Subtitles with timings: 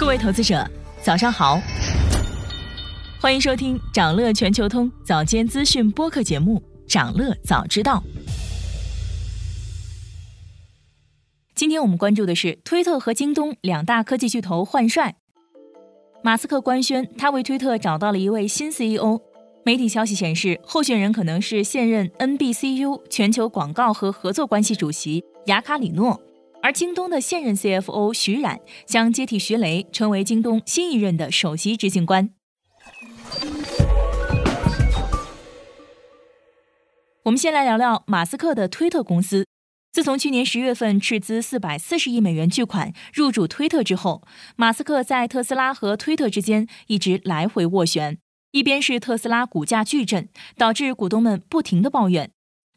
[0.00, 0.66] 各位投资者，
[1.02, 1.60] 早上好，
[3.20, 6.58] 欢迎收听长乐全球通早间资讯播客节目
[6.90, 8.02] 《长乐早知道》。
[11.54, 15.16] 今天我们关注的是推特和京东两大科技巨头换帅。
[16.24, 19.20] 马斯克官宣，他为推特找到了一位新 CEO。
[19.66, 26.18] 媒体消息显示，候选人可能是现任 NBCU 全球广告和合作关系主席雅卡里诺。
[26.62, 32.30] 而京东的现任 CFO 徐冉将接替徐雷，成为京东新一任的首席执行官。
[37.24, 39.46] 我们先来聊聊马斯克的推特公司。
[39.92, 44.22] 自从去年十月份斥资四百四十亿美元巨款入驻推特之后，
[44.56, 48.18] 马斯克在特斯拉和推特之间一直来回斡旋。
[48.52, 52.30] 一边是特斯拉股价巨震，导致股东们不停的抱怨。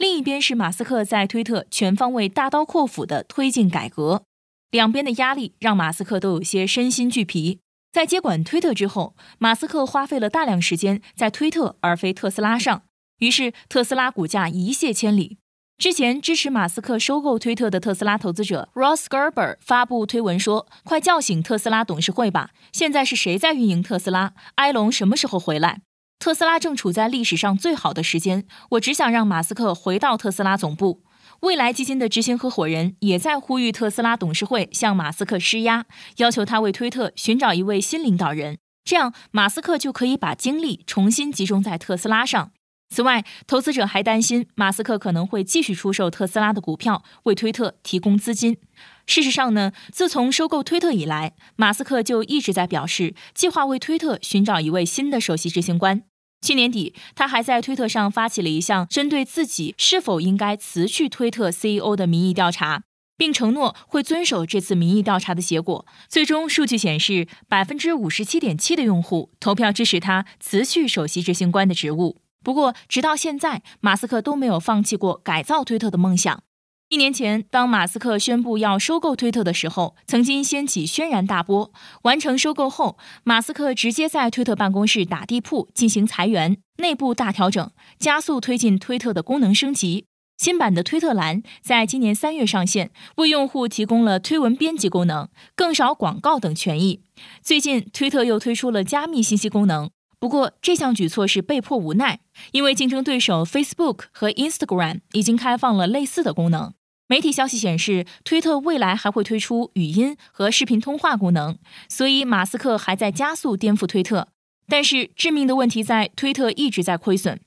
[0.00, 4.22] 另一边是马斯克在推特全方位大刀阔斧的推进改革，
[4.70, 7.58] 两边的压力让马斯克都有些身心俱疲。
[7.92, 12.84] 在接管推特之后，马斯克花费了大量时间在推特而非特斯拉上，
[13.18, 15.36] 于是特斯拉股价一泻千里。
[15.76, 22.52] 之前支持马斯克收购推特的特斯拉投资者 Ross Gerber 发布推文说：“快叫醒特斯拉董事会吧！
[22.72, 24.32] 现在是谁在运营特斯拉？
[24.54, 25.82] 埃隆什么时候回来？”
[26.20, 31.02] 特斯拉正处在历史上最好的时间，我只想让马斯克回到特斯拉总部。
[31.40, 35.86] 未来基金的执行合伙人也在呼吁特斯拉董事会向马斯克施压，
[36.18, 42.52] 要求他为推特寻找一位新领导人，这样马斯克就可以把精力重新集中在特斯拉上。
[42.94, 48.58] 此外，投资者还担心马斯克可能会继续出售特斯拉的股票，为推特提供资金。
[49.06, 56.02] 事实上呢，自从收购推特以来，马斯克就一直在表示计划为推特寻找一位新的首席执行官。
[56.40, 62.82] 去年底，他还在推特上发起了一项针对自己是否应该辞去推特 CEO 的民意调查，
[63.16, 65.86] 并承诺会遵守这次民意调查的结果。
[66.08, 72.22] 最终数据显示，百分之五十七点七的用户投票支持他辞去首席执行官的职务。
[72.42, 76.42] 不过，直到现在，马斯克都没有放弃过改造推特的梦想。
[76.90, 81.72] 一年前，当马斯克宣布要收购推特的时候，曾经掀起轩然大波。
[82.02, 87.70] 完成收购后，马斯克直接在推特办公室打地铺，进行裁员、内部大调整，
[88.00, 90.06] 加速推进推特的功能升级。
[90.36, 97.02] 新版的推特栏在今年三月上线，为用户提供了推文编辑功能、更少广告等权益。
[97.40, 102.18] 最近，推特又推出了加密信息功能，不过这项举措是被迫无奈，
[102.50, 106.72] 因为竞争对手 Facebook 和 Instagram 已经开放了类似的功能。
[107.10, 114.28] 媒体消息显示，推特未来还会推出语音和视频通话功能，所以马斯克还在加速颠覆推特。
[114.68, 117.40] 但是致命的问题在，推特一直在亏损。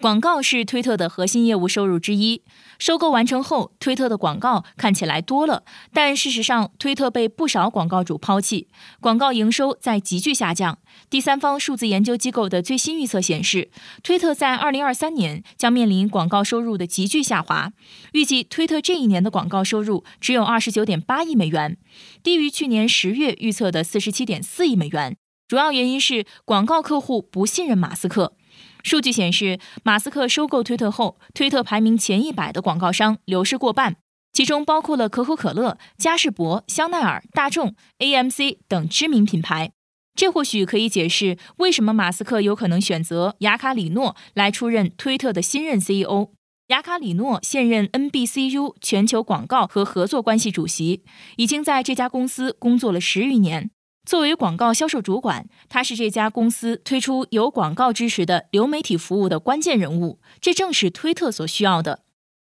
[0.00, 2.42] 广告是推特的核心业务收入之一。
[2.78, 5.62] 收购完成后，推特的广告看起来多了，
[5.92, 8.68] 但事实上，推特被不少广告主抛弃，
[8.98, 10.78] 广告营收在急剧下降。
[11.10, 13.70] 第三方数字研究机构的最新预测显示，
[14.02, 17.70] 推特在二零二三年将面临广告收入的急剧下滑。
[18.12, 21.76] 预计推特这一年的广告收入只有二十九点八亿美元，
[22.22, 25.14] 低于去年十月预测的四十七点四亿美元。
[25.46, 28.34] 主要原因是广告客户不信任马斯克。
[28.82, 33.96] 数据显示，马斯克收购推特后，推特排名前一百的广告商流失过半，
[34.32, 39.72] 其中包括了可口可乐、嘉士伯、香奈儿、大众、AMC 等知名品牌。
[40.14, 46.30] 这或许可以解释为什么马斯克有可能选择雅卡里诺来出任推特的新任 CEO。
[46.68, 51.04] 雅卡里诺现任 NBCU 全球广告和合作关系主席，
[51.36, 53.70] 已经在这家公司工作了十余年。
[54.06, 62.00] 作为广告销售主管，他是这家公司推出有广告支持的流媒体服务的关键人物，这正是推特所需要的。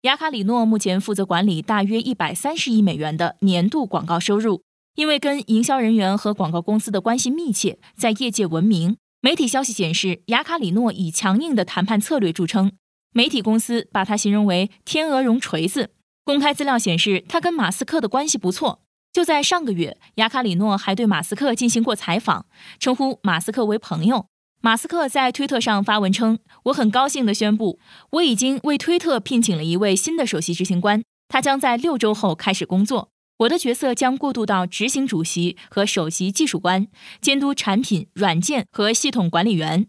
[0.03, 4.61] 雅卡里诺目前负责管理大约一百三十亿美元的年度广告收入，
[4.95, 8.95] 因为跟营销人员和广告公司的关系密切，在业界闻名。
[9.21, 12.71] 媒体消息显示，雅卡里诺以强硬的谈判策略著称，
[13.11, 15.89] 媒体公司把他形容为“天鹅绒锤子”。
[16.23, 18.83] 公开资料显示，他跟马斯克的关系不错。
[19.11, 22.45] 就在上个月，雅卡里诺还对马斯克进行过采访，
[22.79, 24.27] 称呼马斯克为朋友。
[24.61, 27.79] 马斯克在推特上发文称：“我很高兴地宣布，
[28.11, 33.09] 我已经为推特聘请了一位新的首席执行官，他将在六周后开始工作。
[33.37, 36.87] 我的角色将过渡到执行主席和首席技术官，
[37.21, 39.87] 监督产品、软件和系统管理员。”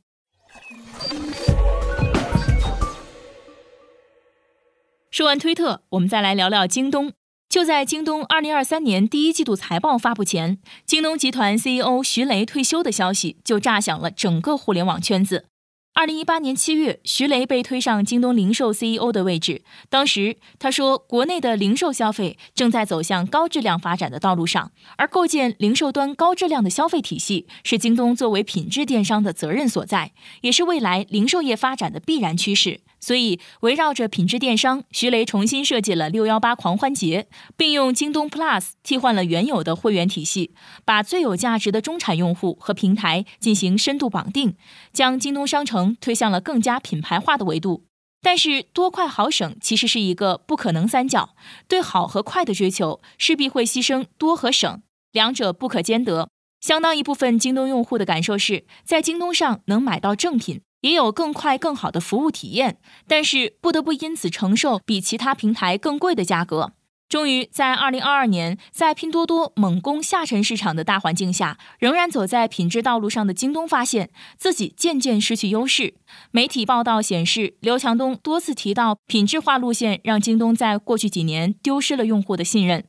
[5.11, 7.13] 说完推特，我们再来聊聊京东。
[7.51, 15.47] 就在京东二零二三年第一季度财报发布前，京东集团 CEO 徐雷退休的消息就炸响了整个互联网圈子。
[15.93, 19.63] 二零一八年七月，徐雷被推上京东零售 CEO 的位置。
[19.89, 32.81] 当时他说，国内的零售消费正在走向高质量发展的道路上，而构建零售端高质量的消费体系，是京东作为品质电商的责任所在，也是未来零售业发展的必然趋势。
[33.03, 37.27] 所以，围绕着品质电商，徐雷重新设计了六幺八狂欢节，
[37.57, 40.53] 并用京东 Plus 替换了原有的会员体系，
[40.85, 44.55] 把最有价值的中产用户和平台进行深度绑定，
[44.93, 47.85] 将京东商城推向了更加品牌化的维度。
[48.23, 51.35] 但是，多快好省其实是一个不可能三角，
[51.67, 54.83] 对好和快的追求势必会牺牲多和省，
[55.13, 56.29] 两者不可兼得。
[56.61, 60.61] 相当一部分京东用户的感受是在京东上能买到正品。
[60.83, 66.73] 也有更快更好的服务体验，但是不得不因此承受比其他平台更贵的价格。
[67.11, 75.95] 终于在二零二二年，在拼多多猛攻下沉市场的大环境下，仍然走在品质道路上的京东发现自己渐渐失去优势。
[76.31, 82.85] 媒体报道显示，刘强东多次提到品质化路线，让京东在过去几年丢失了用户的信任。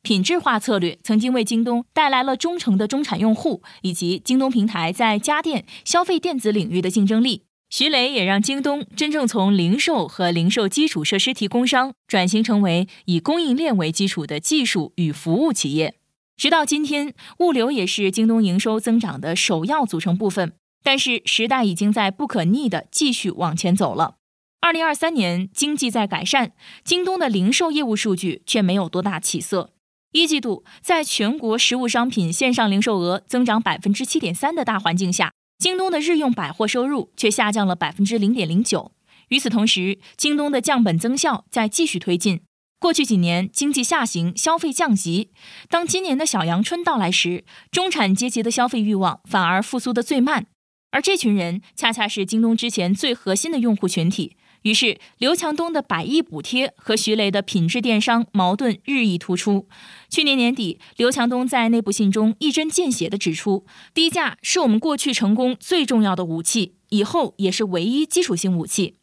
[0.00, 7.42] 品质化策略曾经为京东带来了忠诚的中产用户，以及京东平台在家电消费电子领域的竞争力。
[7.68, 15.96] 徐雷也让京东真正从零售和零售基础设施提供商转型成为以供应链为基础的技术与服务企业。
[16.36, 20.52] 直到今天，物流也是京东营收增长的首要组成部分。
[20.84, 24.18] 但是时代已经在不可逆的继续往前走了。
[24.60, 26.52] 二零二三年经济在改善，
[26.84, 29.72] 京东的零售业务数据却没有多大起色。
[30.12, 38.92] 一季度，在全国实物商品线上零售额增长百分之七点三的大环境下，京东的日用百货收入却下降了百分之零点零九。
[39.28, 42.42] 与此同时，京东的降本增效在继续推进。
[42.78, 45.30] 过去几年经济下行，消费降级，
[45.68, 50.46] 当今年的小阳春到来时，中产阶级的消费欲望反而复苏的最慢，
[50.90, 54.36] 而这群人恰恰是京东之前最核心的用户群体。
[54.66, 59.68] 于是，刘强东的百亿补贴和徐雷的品质电商矛盾日益突出。
[60.10, 63.64] 去年年底，刘强东在内部信中一针见血地指出
[63.94, 68.95] ：“低价是我们过去成功最重要的武器，以后也是唯一基础性武器。”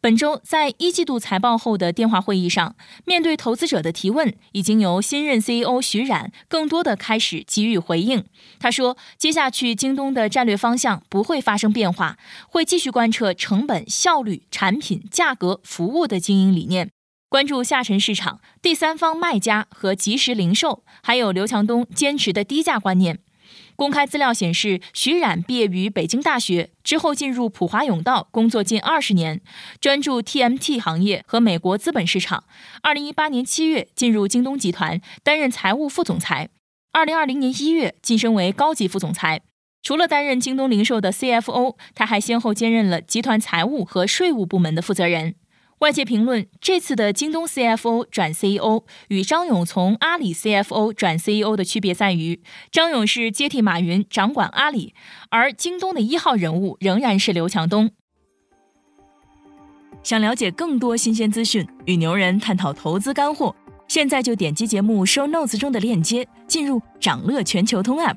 [0.00, 8.24] 本周在一季度财报后的电话会议上，面对投资者的提问，已经由新任 CEO 徐冉更多的开始给予回应。
[8.60, 12.16] 他说：“接下去京东的战略方向不会发生变化，
[12.48, 16.90] 会继续贯彻成本、效率、产品、价格、服务的经营理念，
[17.28, 23.18] 关注下沉市场、第三方卖家和即时零售，还有刘强东坚持的低价观念。”
[23.78, 29.40] 公开资料显示，徐冉毕业于北京大学，之后进入普华永道工作近二十年，
[29.80, 32.42] 专注 TMT 行业和美国资本市场。
[32.82, 36.48] 二零一八年七月进入京东集团，担任财务副总裁。
[36.90, 39.42] 二零二零年一月晋升为高级副总裁。
[39.80, 45.36] 除了担任京东零售的 CFO，他还先后兼任了集团财务和税务部门的负责人。
[45.80, 52.42] 外界评论，这次的京东 CFO 转 CEO 与张勇从阿里 CFO 转 CEO 的区别在于，
[52.72, 54.92] 张勇是接替马云掌管阿里，
[55.30, 57.90] 而京东的一号人物仍然是刘强东。
[60.02, 63.54] 想了解更多新鲜资讯，与牛人探讨投资干货，
[63.86, 68.16] 现在就点击节目 show notes 中的链接，进入掌乐全球通 App。